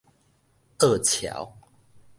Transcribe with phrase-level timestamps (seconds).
[0.79, 1.53] 僫撨